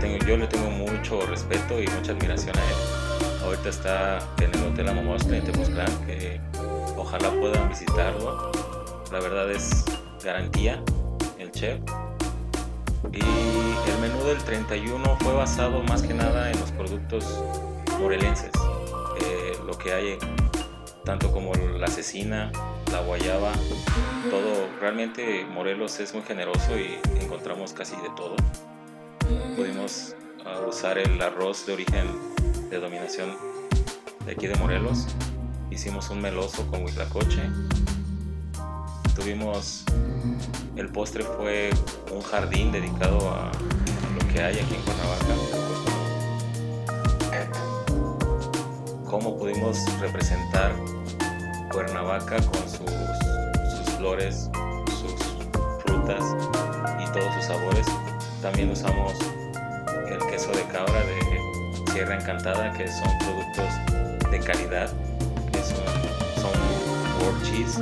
tengo, 0.00 0.18
yo 0.26 0.36
le 0.36 0.46
tengo 0.46 0.70
mucho 0.70 1.24
respeto 1.26 1.80
y 1.80 1.86
mucha 1.88 2.12
admiración 2.12 2.56
a 2.56 2.60
él. 2.60 3.44
Ahorita 3.44 3.68
está 3.68 4.18
en 4.40 4.54
el 4.54 4.72
Hotel 4.72 4.88
Amomosca 4.88 5.36
en 5.36 5.44
Tepoztlán, 5.44 6.06
que 6.06 6.40
ojalá 6.96 7.30
puedan 7.30 7.68
visitarlo. 7.68 8.52
La 9.12 9.20
verdad 9.20 9.50
es 9.50 9.84
garantía 10.24 10.82
el 11.38 11.50
chef. 11.52 11.78
Y 13.12 13.20
el 13.20 13.98
menú 14.00 14.24
del 14.24 14.38
31 14.38 15.16
fue 15.20 15.32
basado 15.32 15.82
más 15.84 16.02
que 16.02 16.12
nada 16.12 16.50
en 16.50 16.60
los 16.60 16.72
productos 16.72 17.42
morelenses 17.98 18.50
lo 19.68 19.76
que 19.76 19.92
hay, 19.92 20.18
tanto 21.04 21.30
como 21.30 21.52
la 21.54 21.86
asesina, 21.86 22.50
la 22.90 23.02
guayaba, 23.02 23.52
todo. 24.30 24.66
Realmente 24.80 25.44
Morelos 25.44 26.00
es 26.00 26.14
muy 26.14 26.22
generoso 26.22 26.78
y 26.78 26.98
encontramos 27.20 27.74
casi 27.74 27.94
de 27.96 28.08
todo. 28.16 28.34
Pudimos 29.56 30.16
ah, 30.46 30.62
usar 30.66 30.96
el 30.96 31.20
arroz 31.20 31.66
de 31.66 31.74
origen 31.74 32.06
de 32.70 32.80
dominación 32.80 33.36
de 34.24 34.32
aquí 34.32 34.46
de 34.46 34.54
Morelos. 34.54 35.06
Hicimos 35.70 36.08
un 36.08 36.22
meloso 36.22 36.66
con 36.68 36.82
huitlacoche. 36.82 37.42
Tuvimos, 39.14 39.84
el 40.76 40.88
postre 40.88 41.24
fue 41.24 41.68
un 42.10 42.22
jardín 42.22 42.72
dedicado 42.72 43.18
a 43.30 43.52
lo 44.14 44.32
que 44.32 44.40
hay 44.40 44.58
aquí 44.58 44.74
en 44.74 44.80
Cuernavaca 44.80 45.67
cómo 49.08 49.36
pudimos 49.36 49.78
representar 50.00 50.72
Cuernavaca 51.72 52.36
con 52.36 52.68
sus, 52.68 53.94
flores, 53.96 54.50
sus 55.00 55.82
frutas 55.82 56.22
y 57.00 57.12
todos 57.12 57.34
sus 57.34 57.44
sabores. 57.44 57.86
También 58.42 58.70
usamos 58.70 59.14
el 60.08 60.18
queso 60.30 60.50
de 60.50 60.62
cabra 60.64 61.00
de 61.00 61.92
Sierra 61.92 62.16
Encantada, 62.16 62.72
que 62.74 62.86
son 62.86 63.08
productos 63.18 64.30
de 64.30 64.40
calidad, 64.40 64.90
que 65.52 65.62
son, 65.62 65.84
son 66.40 66.52
World 67.20 67.42
Cheese, 67.44 67.80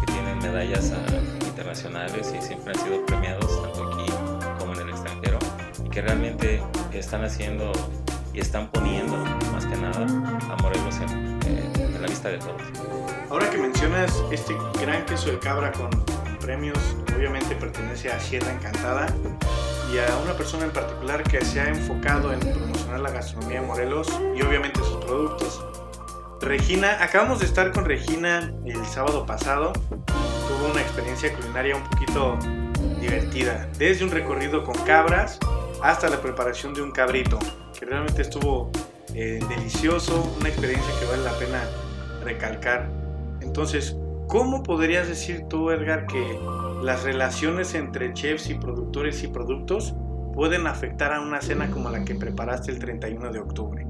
que 0.00 0.12
tienen 0.12 0.38
medallas 0.38 0.92
ah, 0.92 1.46
internacionales 1.46 2.32
y 2.36 2.40
siempre 2.40 2.72
han 2.72 2.84
sido 2.84 3.04
premiados 3.06 3.62
tanto 3.62 3.92
aquí 3.92 4.12
como 4.58 4.74
en 4.74 4.80
el 4.80 4.90
extranjero, 4.90 5.38
y 5.84 5.88
que 5.90 6.02
realmente 6.02 6.62
están 6.92 7.24
haciendo 7.24 7.72
y 8.32 8.40
están 8.40 8.70
poniendo 8.70 9.16
más 9.52 9.66
que 9.66 9.76
nada 9.76 10.06
a 10.50 10.56
Morelos 10.62 10.96
en, 11.00 11.32
la 12.00 12.08
vista 12.08 12.30
de 12.30 12.38
todos. 12.38 12.62
Ahora 13.30 13.48
que 13.48 13.58
mencionas 13.58 14.12
este 14.32 14.56
gran 14.80 15.04
queso 15.06 15.30
de 15.30 15.38
cabra 15.38 15.70
con, 15.72 15.90
premios, 16.40 16.78
obviamente 17.16 17.54
pertenece 17.54 18.10
a 18.10 18.18
Sierra 18.18 18.50
Encantada 18.50 19.06
y 19.92 19.98
a 19.98 20.16
una 20.24 20.32
persona 20.32 20.64
en 20.64 20.72
particular 20.72 21.22
que 21.22 21.44
se 21.44 21.60
ha 21.60 21.68
enfocado 21.68 22.32
en 22.32 22.40
promocionar 22.40 22.98
la 22.98 23.10
gastronomía 23.12 23.60
de 23.60 23.66
Morelos 23.66 24.08
y 24.36 24.42
obviamente 24.42 24.80
sus 24.80 24.96
productos. 25.04 25.64
Regina, 26.40 26.98
acabamos 27.00 27.38
de 27.38 27.46
estar 27.46 27.70
con 27.70 27.84
Regina 27.84 28.52
el 28.66 28.84
sábado 28.86 29.24
pasado. 29.24 29.72
Tuvo 29.96 30.72
una 30.72 30.80
experiencia 30.80 31.32
culinaria 31.32 31.76
un 31.76 31.84
poquito 31.84 32.36
divertida, 33.00 33.68
desde 33.78 34.04
un 34.04 34.10
recorrido 34.10 34.64
con 34.64 34.74
cabras 34.84 35.38
hasta 35.80 36.08
la 36.08 36.20
preparación 36.20 36.74
de 36.74 36.82
un 36.82 36.90
cabrito 36.90 37.38
realmente 37.84 38.22
estuvo 38.22 38.70
eh, 39.14 39.40
delicioso, 39.48 40.34
una 40.38 40.48
experiencia 40.48 40.92
que 40.98 41.06
vale 41.06 41.22
la 41.22 41.38
pena 41.38 41.62
recalcar. 42.24 42.88
Entonces, 43.40 43.96
¿cómo 44.28 44.62
podrías 44.62 45.08
decir 45.08 45.44
tú, 45.48 45.70
Edgar, 45.70 46.06
que 46.06 46.38
las 46.82 47.02
relaciones 47.02 47.74
entre 47.74 48.12
chefs 48.14 48.48
y 48.48 48.54
productores 48.54 49.22
y 49.22 49.28
productos 49.28 49.94
pueden 50.34 50.66
afectar 50.66 51.12
a 51.12 51.20
una 51.20 51.40
cena 51.40 51.70
como 51.70 51.90
la 51.90 52.04
que 52.04 52.14
preparaste 52.14 52.72
el 52.72 52.78
31 52.78 53.32
de 53.32 53.38
octubre? 53.38 53.86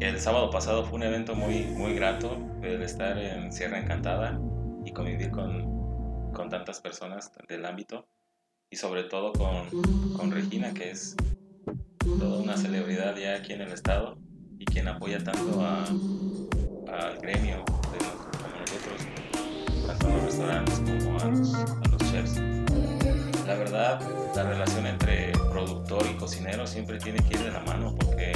El 0.00 0.18
sábado 0.18 0.50
pasado 0.50 0.84
fue 0.84 0.96
un 0.96 1.02
evento 1.02 1.34
muy, 1.34 1.64
muy 1.64 1.94
grato 1.94 2.36
el 2.62 2.82
estar 2.82 3.18
en 3.18 3.52
Sierra 3.52 3.78
Encantada 3.78 4.40
y 4.84 4.92
convivir 4.92 5.30
con, 5.30 6.32
con 6.32 6.48
tantas 6.48 6.80
personas 6.80 7.30
del 7.48 7.66
ámbito 7.66 8.08
y 8.70 8.76
sobre 8.76 9.04
todo 9.04 9.32
con, 9.32 9.68
con 10.16 10.30
Regina, 10.30 10.72
que 10.72 10.90
es 10.90 11.16
toda 12.04 12.38
una 12.38 12.56
celebridad 12.56 13.16
ya 13.16 13.36
aquí 13.36 13.52
en 13.52 13.62
el 13.62 13.72
estado 13.72 14.16
y 14.58 14.64
quien 14.64 14.88
apoya 14.88 15.22
tanto 15.22 15.62
al 15.64 17.18
gremio 17.20 17.58
de 17.58 17.98
como 18.38 18.56
nosotros, 18.60 19.86
tanto 19.86 20.06
a 20.06 20.10
los 20.10 20.22
restaurantes 20.24 20.80
como 21.04 21.20
a 21.20 21.24
los, 21.26 22.10
chefs. 22.10 22.40
La 23.46 23.54
verdad, 23.54 24.00
la 24.34 24.42
relación 24.44 24.86
entre 24.86 25.32
productor 25.50 26.04
y 26.10 26.16
cocinero 26.16 26.66
siempre 26.66 26.98
tiene 26.98 27.18
que 27.22 27.34
ir 27.34 27.44
de 27.44 27.50
la 27.50 27.60
mano 27.60 27.94
porque 27.98 28.32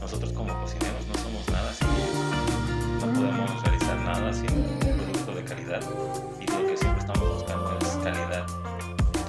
nosotros 0.00 0.32
como 0.32 0.52
cocineros 0.60 1.06
no 1.08 1.14
somos 1.14 1.48
nada 1.50 1.72
sin 1.72 1.88
ellos. 1.88 3.06
No 3.06 3.12
podemos 3.12 3.62
realizar 3.62 3.96
nada 4.00 4.32
sin 4.32 4.50
un 4.50 4.78
producto 4.78 5.34
de 5.34 5.44
calidad 5.44 5.80
y 6.40 6.46
lo 6.46 6.66
que 6.66 6.76
siempre 6.76 7.00
estamos 7.00 7.34
buscando 7.34 7.78
es 7.80 7.88
calidad. 8.02 8.46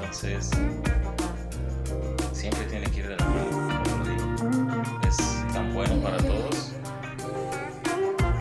Entonces, 0.01 0.49
siempre 2.33 2.65
tiene 2.65 2.85
que 2.91 2.99
ir 2.99 3.07
de 3.07 3.15
la 3.15 3.25
mano, 3.25 3.74
bueno 5.75 5.95
para 6.01 6.17
todos 6.17 6.71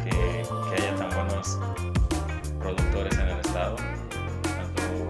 que, 0.05 0.11
que 0.11 0.83
haya 0.83 0.95
tan 0.95 1.11
buenos 1.11 1.59
productores 2.61 3.19
en 3.19 3.29
el 3.29 3.41
estado, 3.41 3.75
tanto 3.75 4.83
como 4.83 5.09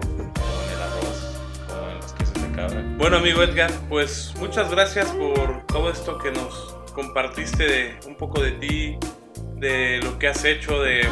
en 0.63 0.71
el 0.73 0.81
arroz 0.81 1.39
como 1.67 1.89
en 1.91 1.97
los 1.97 2.13
quesos 2.13 2.41
de 2.41 2.51
cabra. 2.55 2.83
Bueno, 2.97 3.17
amigo 3.17 3.43
Edgar, 3.43 3.69
pues 3.89 4.33
muchas 4.39 4.71
gracias 4.71 5.07
por 5.11 5.67
todo 5.67 5.91
esto 5.91 6.17
que 6.17 6.31
nos 6.31 6.75
compartiste 6.95 7.63
de 7.63 7.99
un 8.07 8.15
poco 8.15 8.41
de 8.41 8.53
ti, 8.53 8.97
de 9.57 9.99
lo 10.03 10.17
que 10.17 10.27
has 10.27 10.43
hecho, 10.45 10.81
de 10.81 11.07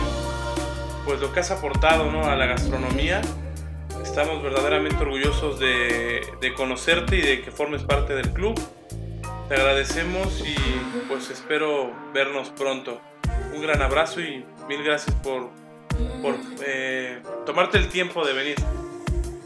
pues 1.06 1.22
lo 1.22 1.32
que 1.32 1.42
has 1.42 1.52
aportado 1.52 2.12
¿no? 2.12 2.26
a 2.26 2.36
la 2.36 2.48
gastronomía. 2.48 3.22
Estamos 4.02 4.42
verdaderamente 4.42 4.98
orgullosos 5.04 5.60
de, 5.60 6.22
de 6.42 6.54
conocerte 6.56 7.18
y 7.18 7.22
de 7.22 7.42
que 7.44 7.52
formes 7.52 7.84
parte 7.84 8.16
del 8.16 8.32
club. 8.32 8.60
Te 9.54 9.62
agradecemos 9.62 10.42
y 10.44 10.56
pues 11.08 11.30
espero 11.30 11.94
vernos 12.12 12.50
pronto. 12.50 13.00
Un 13.54 13.62
gran 13.62 13.84
abrazo 13.84 14.20
y 14.20 14.44
mil 14.68 14.84
gracias 14.84 15.16
por, 15.18 15.52
por 16.24 16.38
eh, 16.66 17.22
tomarte 17.46 17.78
el 17.78 17.88
tiempo 17.88 18.26
de 18.26 18.34
venir. 18.34 18.56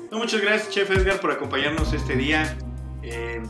No, 0.10 0.20
muchas 0.20 0.40
gracias, 0.40 0.70
Chef 0.70 0.90
Edgar, 0.92 1.20
por 1.20 1.32
acompañarnos 1.32 1.92
este 1.92 2.16
día. 2.16 2.58
Eh, 3.04 3.44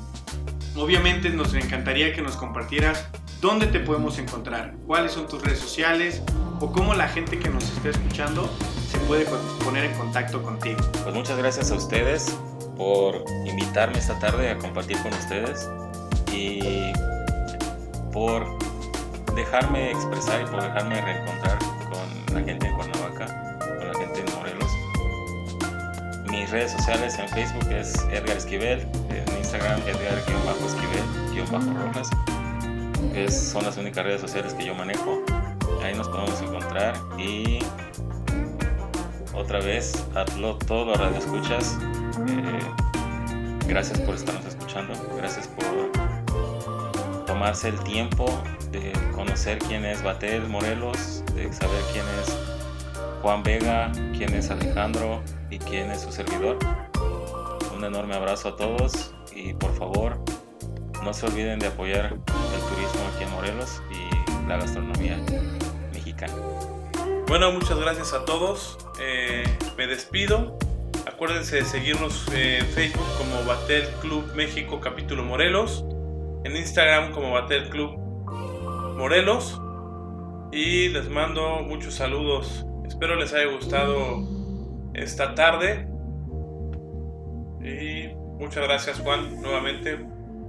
obviamente 0.75 1.29
nos 1.29 1.53
encantaría 1.53 2.11
que 2.11 2.23
nos 2.23 2.35
compartieras 2.35 3.07
dónde 3.39 3.67
te 3.67 3.79
podemos 3.79 4.17
encontrar, 4.17 4.73
cuáles 4.87 5.11
son 5.11 5.27
tus 5.27 5.43
redes 5.43 5.59
sociales 5.59 6.23
o 6.59 6.71
cómo 6.71 6.95
la 6.95 7.07
gente 7.07 7.37
que 7.37 7.49
nos 7.49 7.65
está 7.65 7.89
escuchando 7.89 8.51
se 8.89 8.97
puede 9.01 9.27
poner 9.63 9.85
en 9.85 9.93
contacto 9.95 10.41
contigo. 10.41 10.79
Pues 11.03 11.13
muchas 11.13 11.37
gracias 11.37 11.69
a 11.69 11.75
ustedes 11.75 12.35
por 12.75 13.23
invitarme 13.45 13.99
esta 13.99 14.17
tarde 14.17 14.49
a 14.49 14.57
compartir 14.57 14.97
con 15.03 15.13
ustedes 15.13 15.69
y 16.31 16.91
por 18.11 18.45
dejarme 19.35 19.91
expresar 19.91 20.41
y 20.41 20.45
por 20.45 20.61
dejarme 20.61 21.01
reencontrar 21.01 21.59
con 21.59 22.35
la 22.35 22.41
gente 22.43 22.67
en 22.67 22.75
Cuernavaca, 22.75 23.57
con 23.59 23.87
la 23.87 23.93
gente 23.93 24.19
en 24.19 24.25
Morelos. 24.35 24.71
Mis 26.31 26.49
redes 26.49 26.71
sociales 26.71 27.19
en 27.19 27.29
Facebook 27.29 27.69
es 27.71 27.93
Edgar 28.11 28.37
Esquivel, 28.37 28.87
en 29.09 29.37
Instagram 29.37 29.79
Edgar-Esquivel-Rojas. 29.81 32.09
Es, 33.13 33.49
son 33.51 33.65
las 33.65 33.77
únicas 33.77 34.05
redes 34.05 34.21
sociales 34.21 34.53
que 34.53 34.65
yo 34.65 34.73
manejo. 34.75 35.21
Ahí 35.83 35.93
nos 35.93 36.07
podemos 36.09 36.41
encontrar 36.41 36.95
y 37.17 37.59
otra 39.33 39.59
vez 39.59 40.05
a 40.15 40.25
todos 40.25 40.87
los 40.87 40.97
radioescuchas. 40.97 41.77
eh, 42.27 42.59
gracias 43.67 43.99
por 43.99 44.15
estarnos 44.15 44.45
escuchando. 44.45 44.93
Gracias 45.15 45.47
por 45.47 45.65
tomarse 47.37 47.67
el 47.67 47.79
tiempo 47.83 48.25
de 48.71 48.91
conocer 49.13 49.59
quién 49.59 49.85
es 49.85 50.01
Batel 50.01 50.47
Morelos, 50.49 51.23
de 51.35 51.53
saber 51.53 51.83
quién 51.93 52.03
es 52.19 52.35
Juan 53.21 53.43
Vega, 53.43 53.91
quién 54.17 54.33
es 54.33 54.49
Alejandro 54.49 55.21
y 55.51 55.59
quién 55.59 55.91
es 55.91 56.01
su 56.01 56.11
servidor. 56.11 56.57
Un 57.75 57.83
enorme 57.83 58.15
abrazo 58.15 58.49
a 58.49 58.55
todos 58.55 59.13
y 59.35 59.53
por 59.53 59.71
favor 59.75 60.19
no 61.03 61.13
se 61.13 61.27
olviden 61.27 61.59
de 61.59 61.67
apoyar 61.67 62.05
el 62.05 62.75
turismo 62.75 63.01
aquí 63.13 63.25
en 63.25 63.29
Morelos 63.29 63.83
y 63.91 64.47
la 64.49 64.57
gastronomía 64.57 65.19
mexicana. 65.93 66.33
Bueno, 67.27 67.51
muchas 67.51 67.77
gracias 67.77 68.13
a 68.13 68.25
todos. 68.25 68.79
Eh, 68.99 69.43
me 69.77 69.85
despido. 69.85 70.57
Acuérdense 71.05 71.57
de 71.57 71.65
seguirnos 71.65 72.27
en 72.33 72.65
Facebook 72.65 73.05
como 73.19 73.45
Batel 73.45 73.85
Club 74.01 74.25
México 74.33 74.81
Capítulo 74.81 75.23
Morelos. 75.23 75.85
En 76.43 76.55
Instagram 76.55 77.11
como 77.11 77.31
Batel 77.31 77.69
Club 77.69 77.97
Morelos. 78.97 79.61
Y 80.51 80.89
les 80.89 81.09
mando 81.09 81.61
muchos 81.61 81.95
saludos. 81.95 82.65
Espero 82.85 83.15
les 83.15 83.33
haya 83.33 83.51
gustado 83.51 84.27
esta 84.93 85.35
tarde. 85.35 85.87
Y 87.61 88.13
muchas 88.39 88.63
gracias 88.63 88.99
Juan 88.99 89.41
nuevamente 89.41 89.97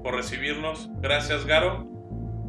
por 0.03 0.15
recibirnos. 0.15 0.89
Gracias 1.01 1.45
Garo. 1.45 1.87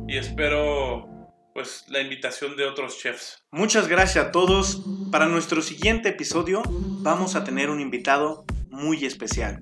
Y 0.08 0.18
espero 0.18 1.08
pues 1.54 1.86
la 1.90 2.02
invitación 2.02 2.56
de 2.56 2.66
otros 2.66 2.98
chefs. 3.00 3.44
Muchas 3.52 3.88
gracias 3.88 4.28
a 4.28 4.32
todos. 4.32 4.84
Para 5.12 5.28
nuestro 5.28 5.62
siguiente 5.62 6.10
episodio 6.10 6.62
vamos 7.02 7.36
a 7.36 7.44
tener 7.44 7.70
un 7.70 7.82
invitado 7.82 8.46
muy 8.70 9.04
especial. 9.06 9.62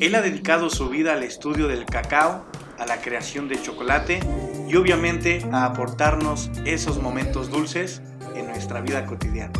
Él 0.00 0.14
ha 0.14 0.20
dedicado 0.20 0.68
su 0.68 0.88
vida 0.88 1.14
al 1.14 1.22
estudio 1.22 1.68
del 1.68 1.86
cacao, 1.86 2.46
a 2.78 2.86
la 2.86 3.00
creación 3.00 3.48
de 3.48 3.60
chocolate 3.60 4.20
y 4.68 4.76
obviamente 4.76 5.46
a 5.52 5.64
aportarnos 5.64 6.50
esos 6.64 7.00
momentos 7.00 7.50
dulces 7.50 8.02
en 8.34 8.46
nuestra 8.46 8.80
vida 8.80 9.06
cotidiana. 9.06 9.52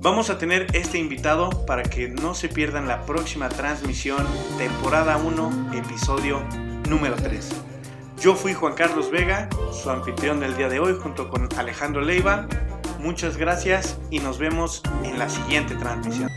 Vamos 0.00 0.30
a 0.30 0.38
tener 0.38 0.68
este 0.72 0.98
invitado 0.98 1.66
para 1.66 1.82
que 1.82 2.08
no 2.08 2.34
se 2.34 2.48
pierdan 2.48 2.86
la 2.86 3.04
próxima 3.06 3.48
transmisión, 3.48 4.24
temporada 4.56 5.16
1, 5.16 5.72
episodio 5.74 6.42
número 6.88 7.16
3. 7.16 7.48
Yo 8.20 8.34
fui 8.34 8.54
Juan 8.54 8.74
Carlos 8.74 9.10
Vega, 9.10 9.48
su 9.72 9.90
anfitrión 9.90 10.38
del 10.40 10.56
día 10.56 10.68
de 10.68 10.78
hoy, 10.78 10.96
junto 11.02 11.28
con 11.28 11.48
Alejandro 11.58 12.02
Leiva. 12.02 12.46
Muchas 13.00 13.36
gracias 13.36 13.98
y 14.10 14.20
nos 14.20 14.38
vemos 14.38 14.82
en 15.02 15.18
la 15.18 15.28
siguiente 15.28 15.74
transmisión. 15.74 16.35